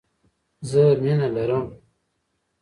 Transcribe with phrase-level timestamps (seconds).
[0.69, 1.65] زه مینه لرم.